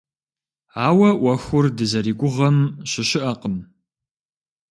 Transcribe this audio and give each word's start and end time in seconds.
Ауэ 0.87 1.09
ӏуэхур 1.19 1.65
дызэригугъэм 1.77 2.57
щыщыӏэкъым. 2.89 3.55